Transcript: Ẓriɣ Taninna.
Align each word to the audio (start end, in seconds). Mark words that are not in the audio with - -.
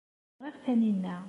Ẓriɣ 0.37 0.55
Taninna. 0.63 1.15